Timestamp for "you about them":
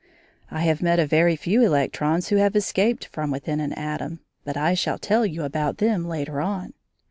5.27-6.05